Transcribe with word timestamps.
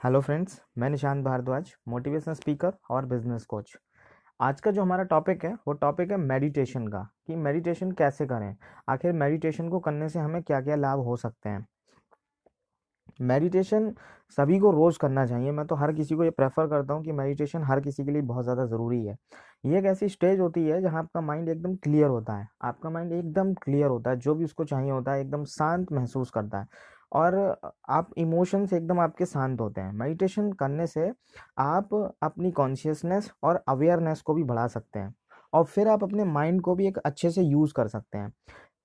Hello 0.00 0.20
friends 0.20 0.60
मैं 0.78 0.88
Nishant 0.90 1.24
Bhardwaj 1.24 1.72
motivational 1.88 2.34
speaker 2.34 2.72
और 2.90 3.06
business 3.06 3.44
coach 3.44 3.70
आज 4.40 4.60
का 4.60 4.70
जो 4.70 4.82
हमारा 4.82 5.02
टॉपिक 5.02 5.44
है, 5.44 5.52
वो 5.68 5.72
टॉपिक 5.72 6.10
है 6.10 6.16
मेडिटेशन 6.16 6.86
का, 6.88 7.00
कि 7.26 7.36
मेडिटेशन 7.36 7.92
कैसे 7.92 8.26
करें? 8.26 8.56
आखिर 8.88 9.12
मेडिटेशन 9.12 9.68
को 9.68 9.78
करने 9.80 10.08
से 10.08 10.18
हमें 10.18 10.42
क्या 10.42 10.60
क्या 10.60 10.76
लाभ 10.76 10.98
हो 10.98 11.16
सकते 11.16 11.48
हैं? 11.48 11.66
मेडिटेशन 13.20 13.90
सभी 14.38 14.58
को 14.58 14.70
रोज़ 14.70 14.98
करना 14.98 15.26
चाहिए, 15.26 15.50
मैं 15.50 15.66
तो 15.66 15.74
हर 15.74 15.92
किसी 15.92 16.14
को 16.14 16.24
ये 16.24 16.30
प्रेफर 16.32 16.66
करता 16.66 16.94
हूँ 16.94 17.04
कि 17.04 17.12
मेडिटेशन 17.12 17.64
हर 17.64 17.80
किसी 17.80 18.04
के 18.04 18.10
लिए 18.10 18.22
बहुत 18.22 18.44
ज़्यादा 18.44 18.66
ज़रूरी 18.66 19.04
है। 19.04 19.16
ये 19.66 19.78
एक 19.78 19.84
ऐसी 19.86 20.08
स्टेज 20.08 20.40
होती 20.40 20.66
है 20.66 20.80
जहाँ 20.82 20.98
आपका 20.98 21.20
माइंड 21.20 21.48
एकदम 21.48 21.76
क्लियर 21.76 22.08
होता 22.08 22.36
है, 22.36 22.48
आपका 22.62 22.90
माइंड 22.90 23.12
एकदम 23.12 23.54
क्लियर 23.54 23.88
होता 23.88 24.10
है, 24.10 24.16
जो 24.18 24.34
भी 24.34 24.44
उसको 24.44 24.64
चाहिए 24.64 24.90
होता 24.90 25.12
है, 25.12 25.20
एकदम 25.20 25.44
शांत 25.50 25.92
महसूस 25.92 26.30
करता 26.30 26.60
है। 26.60 26.94
और 27.12 27.36
आप 27.88 28.10
इमोशंस 28.18 28.72
एकदम 28.72 29.00
आपके 29.00 29.26
शांत 29.26 29.60
होते 29.60 29.80
हैं। 29.80 29.92
मेडिटेशन 29.92 30.52
करने 30.54 30.86
से 30.86 31.10
आप 31.58 31.94
अपनी 32.22 32.50
कॉन्शियसनेस 32.52 33.30
और 33.42 33.62
अवेयरनेस 33.68 34.20
को 34.22 34.34
भी 34.34 34.42
बढ़ा 34.44 34.66
सकते 34.68 34.98
हैं 34.98 35.14
और 35.52 35.64
फिर 35.64 35.88
आप 35.88 36.04
अपने 36.04 36.24
माइंड 36.24 36.60
को 36.62 36.74
भी 36.74 36.86
एक 36.88 36.98
अच्छे 36.98 37.30
से 37.30 37.42
यूज़ 37.42 37.72
कर 37.74 37.88
सकते 37.88 38.18
हैं। 38.18 38.32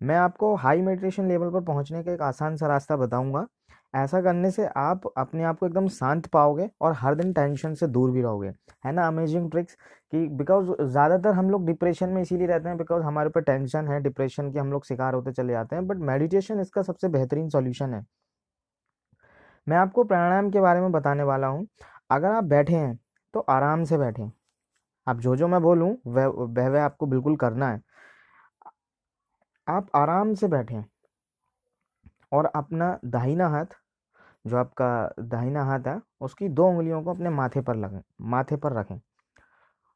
मैं 0.01 0.15
आपको 0.17 0.55
हाई 0.57 0.81
मेडिटेशन 0.81 1.27
लेवल 1.27 1.51
पर 1.51 1.61
पहुँचने 1.65 2.03
का 2.03 2.13
एक 2.13 2.21
आसान 2.21 2.55
सा 2.57 2.67
रास्ता 2.67 2.95
बताऊँगा। 2.97 3.45
ऐसा 3.93 4.21
करने 4.21 4.49
से 4.51 4.65
आप 4.77 5.01
अपने 5.17 5.43
आप 5.43 5.59
को 5.59 5.65
एकदम 5.65 5.87
शांत 5.89 6.27
पाओगे 6.29 6.69
और 6.81 6.93
हर 6.97 7.15
दिन 7.15 7.33
टेंशन 7.33 7.73
से 7.75 7.87
दूर 7.89 8.11
भी 8.11 8.21
रहोगे। 8.21 8.49
है 8.85 8.91
ना 8.91 9.07
अमेजिंग 9.07 9.49
ट्रिक्स 9.51 9.75
कि 10.13 10.27
बिकॉज़ 10.29 10.71
ज़्यादातर 10.83 11.33
हम 11.33 11.49
लोग 11.49 11.65
डिप्रेशन 11.67 12.09
में 12.09 12.21
इसीलिए 12.21 12.47
रहते 12.47 12.69
हैं 12.69 12.77
बिकॉज़ 12.77 13.03
हमारे 13.03 13.29
ऊपर 13.29 13.41
टेंशन 13.43 13.87
है 13.87 13.99
डिप्रेशन 14.03 14.51
के 14.53 14.59
हम 14.59 14.71
लोग 14.71 14.85
शिकार 14.85 15.13
होते 15.13 15.31
चले 15.33 15.53
जाते 15.53 15.75
हैं 15.75 15.87
बट 15.87 15.97
मेडिटेशन 16.11 16.59
इसका 16.59 16.81
सबसे 16.83 17.07
बेहतरीन 17.09 17.49
सॉल्यूशन 17.49 17.93
है। 17.93 18.05
मैं 19.67 19.77
आपको 19.77 20.03
प्राणायाम 20.03 20.49
के 20.51 20.61
बारे 20.61 20.81
में 20.81 20.91
बताने 20.91 21.23
वाला 21.23 21.47
हूँ। 21.47 21.67
अगर 22.11 22.31
आप 22.31 22.43
बैठे 22.45 22.75
हैं 22.75 22.97
तो 23.33 23.39
आराम 23.49 23.83
से 23.83 23.97
बैठें। 23.97 24.29
आप 25.07 25.19
जो 25.19 25.35
जो 25.35 25.47
मैं 25.47 25.61
बोलूँ, 25.61 25.95
वह 26.07 26.27
वह 26.27 26.69
वह 26.69 26.83
आपको 26.83 27.05
बिल्कुल 27.07 27.35
करना 27.37 27.69
है। 27.69 27.81
आप 29.67 29.87
आराम 29.95 30.33
से 30.35 30.47
बैठें 30.49 30.81
और 32.31 32.45
अपना 32.55 32.97
दाहिना 33.07 33.47
हाथ 33.49 33.75
जो 34.45 34.57
आपका 34.57 35.13
दाहिना 35.19 35.63
हाथ 35.63 35.87
है, 35.87 36.01
उसकी 36.21 36.49
दो 36.49 36.67
उंगलियों 36.67 37.03
को 37.03 37.13
अपने 37.13 37.29
माथे 37.29 37.61
पर 37.61 37.75
लगें, 37.75 38.01
माथे 38.21 38.55
पर 38.55 38.73
रखें 38.73 38.99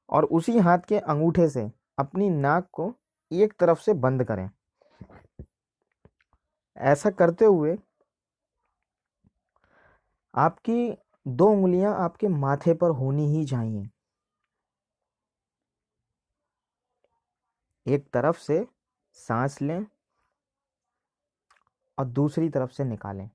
और 0.10 0.26
उसी 0.26 0.58
हाथ 0.60 0.80
के 0.80 1.00
अंगूठे 1.00 1.50
से 1.50 1.72
अपनी 2.00 2.30
नाक 2.30 2.70
को 2.72 2.94
एक 3.32 3.54
तरफ़ 3.60 3.80
से 3.80 3.94
बंद 3.94 4.24
करें। 4.24 4.50
ऐसा 6.78 7.10
करते 7.10 7.46
हुए 7.46 7.78
आपकी 10.34 10.98
दो 11.28 11.46
उंगलियाँ 11.46 11.96
आपके 11.96 12.28
माथे 12.28 12.74
पर 12.74 12.90
होनी 12.90 13.28
ही 13.28 13.46
चाहिए। 13.46 13.90
एक 17.86 18.08
तरफ़ 18.14 18.38
से 18.38 18.66
सांस 19.18 19.62
लें 19.62 19.86
और 21.98 22.06
दूसरी 22.06 22.50
तरफ़ 22.50 22.72
से 22.72 22.84
निकालें। 22.84 23.30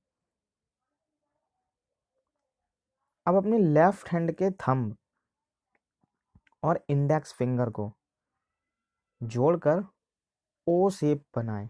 अब 3.27 3.35
अपने 3.37 3.59
लेफ़्ट 3.59 4.09
हैंड 4.09 4.33
के 4.33 4.51
थंब 4.51 4.97
और 6.63 6.85
इंडेक्स 6.91 7.33
फिंगर 7.33 7.71
को 7.71 7.93
जोड़कर 9.23 9.85
ओ 10.67 10.91
शेप 10.91 11.25
बनाएँ 11.37 11.69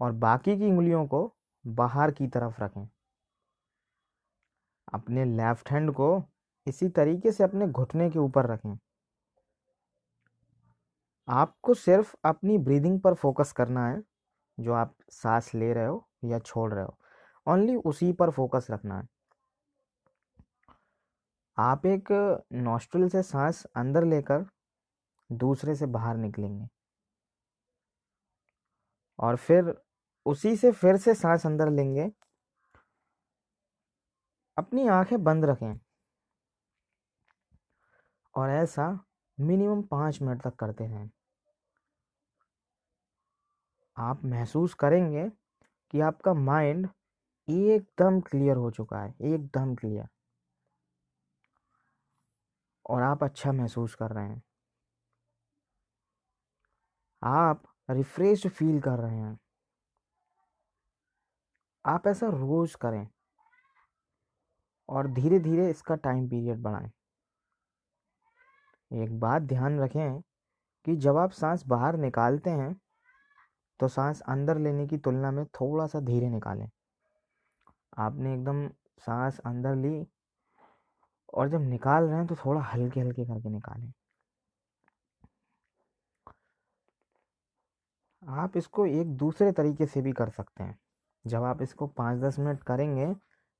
और 0.00 0.12
बाकी 0.12 0.56
की 0.58 0.66
उंगलियों 0.66 1.06
को 1.06 1.34
बाहर 1.66 2.10
की 2.10 2.26
तरफ़ 2.26 2.62
रखें। 2.62 2.88
अपने 4.94 5.24
लेफ़्ट 5.24 5.70
हैंड 5.70 5.92
को 5.92 6.08
इसी 6.66 6.88
तरीके 6.88 7.32
से 7.32 7.44
अपने 7.44 7.66
घुटने 7.66 8.10
के 8.10 8.18
ऊपर 8.18 8.46
रखें। 8.46 8.76
आपको 11.28 11.74
सिर्फ़ 11.74 12.14
अपनी 12.24 12.58
ब्रीदिंग 12.58 13.00
पर 13.00 13.14
फोकस 13.14 13.52
करना 13.52 13.86
है, 13.88 14.02
जो 14.58 14.72
आप 14.72 14.94
सांस 15.10 15.54
ले 15.54 15.72
रहे 15.72 15.86
हो 15.86 16.08
या 16.24 16.38
छोड़ 16.38 16.72
रहे 16.74 16.84
हो। 16.84 16.98
ओनली 17.46 17.76
उसी 17.76 18.12
पर 18.12 18.30
फोकस 18.30 18.66
रखना 18.70 18.98
है। 18.98 19.08
आप 21.58 21.86
एक 21.86 22.08
नॉस्ट्रल 22.52 23.08
से 23.08 23.22
सांस 23.22 23.64
अंदर 23.76 24.04
लेकर 24.04 24.44
दूसरे 25.30 25.74
से 25.74 25.86
बाहर 25.86 26.16
निकलेंगे। 26.16 26.68
और 29.18 29.36
फिर 29.36 29.74
उसी 30.26 30.56
से 30.56 30.72
फिर 30.72 30.96
से 30.96 31.14
सांस 31.14 31.46
अंदर 31.46 31.70
लेंगे। 31.70 32.10
अपनी 34.56 34.86
आँखें 34.88 35.22
बंद 35.24 35.44
रखें। 35.44 35.78
और 38.34 38.50
ऐसा 38.50 38.88
मिनिमम 39.40 39.82
पाँच 39.82 40.22
मिनट 40.22 40.42
तक 40.42 40.54
करते 40.54 40.86
रहें। 40.86 41.10
आप 43.96 44.24
महसूस 44.24 44.74
करेंगे 44.74 45.28
कि 45.90 46.00
आपका 46.00 46.34
माइंड 46.34 46.88
एकदम 47.48 48.20
क्लियर 48.20 48.56
हो 48.56 48.70
चुका 48.70 49.02
है, 49.02 49.14
एकदम 49.22 49.74
क्लियर 49.74 50.08
और 52.86 53.02
आप 53.02 53.24
अच्छा 53.24 53.52
महसूस 53.52 53.94
कर 53.94 54.10
रहे 54.10 54.24
हैं। 54.24 54.42
आप 57.22 57.62
रिफ्रेश 57.90 58.46
फील 58.46 58.80
कर 58.80 58.98
रहे 58.98 59.16
हैं। 59.16 59.38
आप 61.84 62.06
ऐसा 62.06 62.26
रोज 62.28 62.74
करें 62.74 63.06
और 64.88 65.06
धीरे 65.06 65.38
धीरे 65.38 65.68
इसका 65.70 65.94
टाइम 65.94 66.28
पीरियड 66.28 66.62
बढ़ाएँ। 66.62 66.90
एक 68.90 69.18
बात 69.20 69.42
ध्यान 69.42 69.78
रखें 69.80 70.20
कि 70.86 70.96
जब 70.96 71.16
आप 71.16 71.30
सांस 71.30 71.64
बाहर 71.66 71.96
निकालते 71.96 72.50
हैं 72.50 72.74
तो 73.80 73.88
सांस 73.88 74.20
अंदर 74.20 74.58
लेने 74.58 74.86
की 74.86 74.98
तुलना 74.98 75.30
में 75.30 75.44
थोड़ा 75.46 75.86
सा 75.86 76.00
धीरे 76.00 76.28
निकालें। 76.28 76.68
आपने 77.98 78.34
एकदम 78.34 78.66
सांस 78.98 79.38
अंदर 79.38 79.74
ली 79.76 80.06
और 81.36 81.48
जब 81.48 81.68
निकाल 81.70 82.04
रहे 82.04 82.16
हैं 82.18 82.26
तो 82.26 82.36
थोड़ा 82.36 82.60
हल्के 82.64 83.00
हल्के 83.00 83.24
करके 83.24 83.48
निकालें। 83.48 83.92
आप 88.22 88.56
इसको 88.56 88.86
एक 88.86 89.16
दूसरे 89.16 89.50
तरीके 89.52 89.86
से 89.86 90.00
भी 90.02 90.12
कर 90.12 90.28
सकते 90.30 90.64
हैं। 90.64 90.78
जब 91.24 91.42
आप 91.42 91.62
इसको 91.62 91.86
पाँच 91.86 92.18
दस 92.20 92.38
मिनट 92.38 92.62
करेंगे 92.62 93.06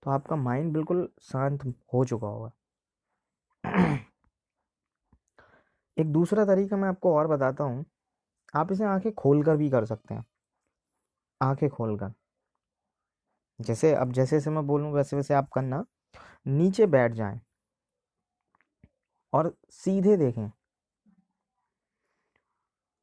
तो 0.03 0.11
आपका 0.11 0.37
माइंड 0.37 0.73
बिल्कुल 0.73 1.09
शांत 1.23 1.65
हो 1.95 2.05
चुका 2.05 2.27
होगा। 2.27 2.51
एक 5.97 6.13
दूसरा 6.13 6.45
तरीका 6.45 6.77
मैं 6.77 6.89
आपको 6.89 7.15
और 7.15 7.27
बताता 7.27 7.65
हूँ। 7.65 7.85
आप 8.55 8.73
इसे 8.73 8.85
आँखें 8.85 9.13
खोलकर 9.15 9.57
भी 9.57 9.71
कर 9.71 9.85
सकते 9.85 10.15
हैं। 10.15 10.25
आँखें 11.41 11.69
खोलकर। 11.71 12.13
जैसे, 13.61 13.93
अब 13.95 14.13
जैसे 14.13 14.37
जैसे 14.37 14.51
मैं 14.51 14.67
बोलूँ 14.67 14.93
वैसे 14.93 15.17
वैसे 15.17 15.35
आप 15.35 15.49
करना। 15.55 15.85
नीचे 16.49 16.87
बैठ 16.89 17.13
जाएँ। 17.13 17.41
और 19.37 19.55
सीधे 19.71 20.17
देखें। 20.17 20.51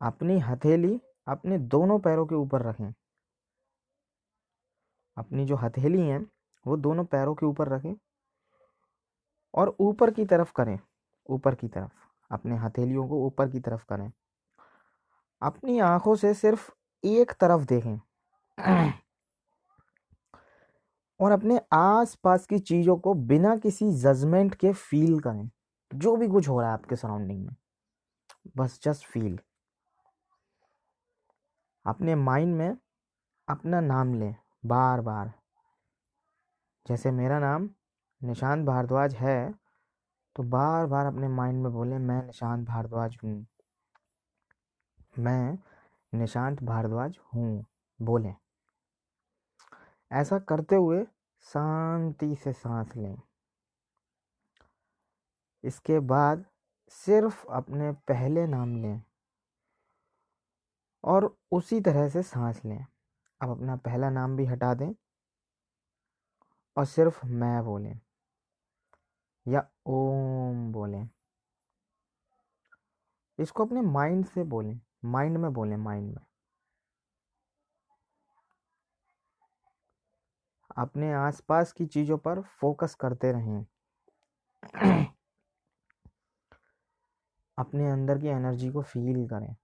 अपनी 0.01 0.39
हथेली 0.39 1.01
अपने 1.27 1.57
दोनों 1.57 1.99
पैरों 1.99 2.25
के 2.25 2.35
ऊपर 2.35 2.61
रखें। 2.61 2.93
अपनी 5.17 5.45
जो 5.45 5.55
हथेली 5.55 6.01
है, 6.01 6.19
वो 6.67 6.77
दोनों 6.77 7.05
पैरों 7.05 7.35
के 7.35 7.45
ऊपर 7.45 7.67
रखें 7.67 7.95
और 9.53 9.75
ऊपर 9.79 10.11
की 10.11 10.25
तरफ़ 10.25 10.53
करें। 10.55 10.79
ऊपर 11.29 11.55
की 11.55 11.67
तरफ़, 11.67 11.91
अपने 12.31 12.57
हथेलियों 12.57 13.07
को 13.07 13.25
ऊपर 13.25 13.49
की 13.49 13.59
तरफ़ 13.59 13.85
करें। 13.85 14.11
अपनी 15.41 15.79
आँखों 15.79 16.15
से 16.15 16.33
सिर्फ़ 16.33 16.71
एक 17.03 17.31
तरफ़ 17.31 17.65
देखें। 17.65 17.99
और 21.19 21.31
अपने 21.31 21.61
आसपास 21.73 22.45
की 22.45 22.59
चीज़ों 22.59 22.97
को 22.97 23.13
बिना 23.13 23.57
किसी 23.57 23.91
जजमेंट 23.93 24.55
के 24.55 24.73
फील 24.73 25.19
करें। 25.19 25.49
जो 25.93 26.15
भी 26.15 26.27
कुछ 26.27 26.47
हो 26.49 26.59
रहा 26.59 26.69
है 26.69 26.73
आपके 26.73 26.95
सराउंडिंग 26.95 27.45
में, 27.45 27.55
बस 28.57 28.79
जस्ट 28.83 29.05
फील 29.05 29.39
अपने 31.85 32.15
माइंड 32.15 32.55
में 32.55 32.77
अपना 33.47 33.79
नाम 33.81 34.13
लें 34.13 34.35
बार 34.65 35.01
बार 35.01 35.33
जैसे 36.87 37.11
मेरा 37.11 37.39
नाम 37.39 37.69
निशांत 38.21 38.65
भारद्वाज 38.65 39.15
है 39.15 39.53
तो 40.35 40.43
बार 40.43 40.85
बार 40.85 41.05
अपने 41.05 41.27
माइंड 41.27 41.63
में 41.63 41.71
बोले, 41.73 41.97
मैं 41.97 42.25
निशांत 42.25 42.67
भारद्वाज 42.67 43.17
हूँ। 43.23 43.45
मैं 45.19 45.57
निशांत 46.13 46.63
भारद्वाज 46.63 47.17
हूँ। 47.35 47.65
बोलें। 48.01 48.35
ऐसा 50.11 50.39
करते 50.39 50.75
हुए 50.75 51.03
शांति 51.45 52.35
से 52.35 52.53
सांस 52.53 52.95
लें। 52.95 53.15
इसके 55.63 55.99
बाद 55.99 56.45
सिर्फ़ 56.91 57.45
अपने 57.47 57.91
पहले 58.07 58.45
नाम 58.47 58.75
लें 58.77 59.01
और 61.03 61.35
उसी 61.51 61.79
तरह 61.81 62.09
से 62.09 62.23
सांस 62.23 62.61
लें। 62.65 62.85
अब 63.41 63.49
अपना 63.51 63.75
पहला 63.75 64.09
नाम 64.09 64.35
भी 64.37 64.45
हटा 64.45 64.73
दें 64.73 64.93
और 66.77 66.85
सिर्फ़ 66.85 67.25
मैं 67.25 67.63
बोलें 67.63 67.99
या 69.45 69.67
ओम 69.87 70.71
बोलें। 70.71 71.07
इसको 73.39 73.65
अपने 73.65 73.81
माइंड 73.81 74.25
से 74.25 74.43
बोलें, 74.43 74.79
माइंड 75.05 75.37
में 75.37 75.51
बोलें, 75.53 75.77
माइंड 75.77 76.09
में। 76.09 76.25
अपने 80.77 81.11
आसपास 81.13 81.71
की 81.71 81.85
चीज़ों 81.85 82.17
पर 82.17 82.41
फोकस 82.59 82.95
करते 82.95 83.31
रहें। 83.31 83.65
अपने 87.57 87.91
अंदर 87.91 88.17
की 88.17 88.27
एनर्जी 88.27 88.69
को 88.69 88.81
फील 88.81 89.27
करें। 89.29 89.55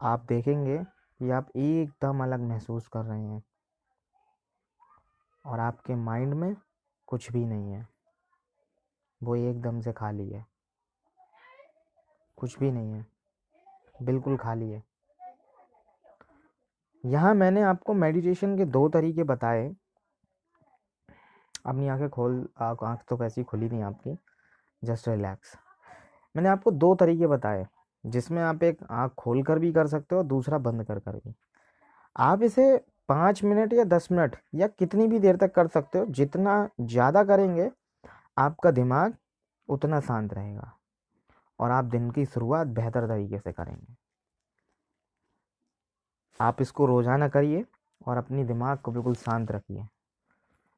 आप 0.00 0.24
देखेंगे 0.28 0.78
कि 0.78 1.30
आप 1.30 1.48
एकदम 1.56 2.22
अलग 2.22 2.40
महसूस 2.40 2.88
कर 2.88 3.00
रहे 3.00 3.22
हैं 3.22 3.42
और 5.44 5.60
आपके 5.60 5.94
माइंड 5.94 6.34
में 6.34 6.56
कुछ 7.06 7.32
भी 7.32 7.44
नहीं 7.44 7.72
है। 7.72 7.88
वो 9.22 9.36
एकदम 9.36 9.80
से 9.80 9.92
खाली 9.92 10.30
है। 10.30 10.46
कुछ 12.36 12.58
भी 12.58 12.70
नहीं 12.70 12.92
है। 12.92 13.06
बिल्कुल 14.02 14.36
खाली 14.36 14.70
है। 14.70 14.82
यहाँ 17.04 17.34
मैंने 17.34 17.62
आपको 17.62 17.94
मेडिटेशन 17.94 18.56
के 18.56 18.64
दो 18.64 18.88
तरीके 18.88 19.22
बताए। 19.22 19.76
अपनी 21.66 21.88
आँखें 21.88 22.08
खोल 22.10 22.48
आँख 22.58 23.04
तो 23.08 23.16
कैसी 23.16 23.42
खुली 23.42 23.68
नहीं 23.68 23.82
आपकी। 23.82 24.18
Just 24.84 25.08
relax. 25.08 25.56
मैंने 26.34 26.48
आपको 26.48 26.70
दो 26.70 26.94
तरीके 26.94 27.26
बताए, 27.26 27.66
जिसमें 28.04 28.42
आप 28.42 28.62
एक 28.62 28.78
आँख 28.92 29.12
खोल 29.18 29.42
कर 29.42 29.58
भी 29.58 29.72
कर 29.72 29.86
सकते 29.86 30.14
हो 30.14 30.22
दूसरा 30.24 30.58
बंद 30.60 30.84
कर 30.84 30.98
कर 30.98 31.16
भी। 31.16 31.34
आप 32.16 32.42
इसे 32.42 32.76
पाँच 33.08 33.42
मिनट 33.44 33.72
या 33.72 33.84
दस 33.86 34.08
मिनट 34.12 34.36
या 34.54 34.66
कितनी 34.68 35.06
भी 35.08 35.18
देर 35.18 35.36
तक 35.36 35.54
कर 35.54 35.66
सकते 35.68 35.98
हो, 35.98 36.04
जितना 36.06 36.68
ज़्यादा 36.80 37.24
करेंगे, 37.24 37.70
आपका 38.36 38.70
दिमाग 38.70 39.14
उतना 39.68 40.00
शांत 40.00 40.32
रहेगा 40.34 40.72
और 41.58 41.70
आप 41.70 41.84
दिन 41.86 42.10
की 42.10 42.24
शुरुआत 42.26 42.66
बेहतर 42.68 43.06
तरीके 43.08 43.38
से 43.38 43.52
करेंगे। 43.52 43.94
आप 46.40 46.60
इसको 46.62 46.86
रोज़ाना 46.86 47.28
करिए 47.28 47.64
और 48.00 48.16
अपनी 48.16 48.44
दिमाग 48.44 48.78
को 48.78 48.92
बिल्कुल 48.92 49.14
शांत 49.16 49.50
रखिए। 49.52 49.86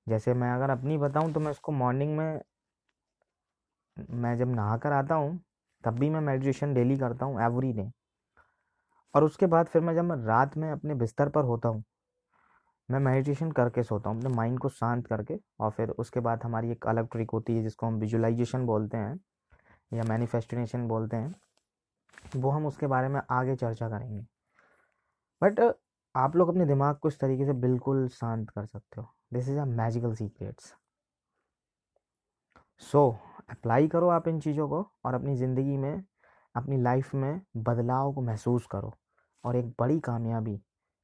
जैसे 0.06 0.34
मैं 0.34 0.52
अगर 0.52 0.70
अपनी 0.70 0.98
बताऊँ 0.98 1.32
तो 1.32 1.40
मैं 1.40 1.50
इसको 1.50 1.72
मॉर्निंग 1.72 2.16
में 2.16 2.40
मैं 3.96 4.36
जब 4.38 4.54
नहा 4.54 4.76
कर 4.76 4.92
आता 4.92 5.14
हूँ, 5.14 5.38
तब 5.84 5.98
भी 5.98 6.10
मैं 6.10 6.20
मेडिटेशन 6.22 6.74
डेली 6.74 6.96
करता 6.98 7.26
हूँ 7.26 7.40
एवरी 7.42 7.72
डे 7.72 7.90
और 9.14 9.24
उसके 9.24 9.46
बाद 9.46 9.66
फिर 9.66 9.82
मैं 9.82 9.94
जब 9.94 10.04
मैं 10.04 10.16
रात 10.26 10.56
में 10.56 10.70
अपने 10.70 10.94
बिस्तर 10.94 11.28
पर 11.28 11.44
होता 11.44 11.68
हूँ, 11.68 11.82
मैं 12.88 12.98
मेडिटेशन 13.00 13.50
करके 13.52 13.82
सोता 13.82 14.10
हूँ, 14.10 14.18
अपने 14.18 14.34
माइंड 14.34 14.58
को 14.58 14.68
शांत 14.68 15.06
करके 15.06 15.38
और 15.60 15.70
फिर 15.70 15.90
उसके 15.90 16.20
बाद 16.20 16.42
हमारी 16.44 16.70
एक 16.72 16.86
अलग 16.86 17.08
ट्रिक 17.12 17.30
होती 17.30 17.56
है 17.56 17.62
जिसको 17.62 17.86
हम 17.86 17.98
विजुलाइजेशन 18.00 18.66
बोलते 18.66 18.96
हैं 18.96 19.18
या 19.92 20.04
मैनिफेस्टिनेशन 20.04 20.86
बोलते 20.88 21.16
हैं, 21.16 21.34
वो 22.36 22.50
हम 22.50 22.66
उसके 22.66 22.86
बारे 22.86 23.08
में 23.08 23.20
आगे 23.30 23.56
चर्चा 23.56 23.88
करेंगे। 23.88 24.24
बट 25.42 25.60
आप 26.14 26.36
लोग 26.36 26.48
अपने 26.48 26.66
दिमाग 26.66 26.96
को 26.98 27.08
इस 27.08 27.18
तरीके 27.20 27.44
से 27.46 27.52
बिल्कुल 27.60 28.06
शांत 28.10 28.50
कर 28.50 28.66
सकते 28.66 29.00
हो। 29.00 29.08
This 29.32 29.48
is 29.48 29.58
a 29.58 29.64
magical 29.64 30.14
secrets 30.14 30.72
so 32.82 33.10
apply 33.48 33.88
करो 33.88 34.08
आप 34.08 34.28
इन 34.28 34.40
चीज़ों 34.40 34.68
को 34.68 34.80
और 35.04 35.14
अपनी 35.14 35.34
ज़िंदगी 35.36 35.76
में, 35.76 36.02
अपनी 36.54 36.76
लाइफ 36.76 37.14
में 37.14 37.40
बदलाव 37.56 38.12
को 38.12 38.22
महसूस 38.22 38.66
करो 38.66 38.92
और 39.44 39.56
एक 39.56 39.66
बड़ी 39.80 39.98
कामयाबी 40.00 40.58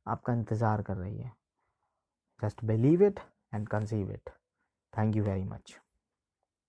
आपका 0.07 0.33
इंतज़ार 0.33 0.83
कर 0.83 0.97
रही 0.97 1.19
है। 1.19 1.33
Just 2.41 2.65
believe 2.65 3.03
it 3.03 3.21
and 3.55 3.69
conceive 3.69 4.11
it 4.11 4.31
thank 4.93 5.17
you 5.17 5.25
very 5.25 5.45
much 5.45 5.79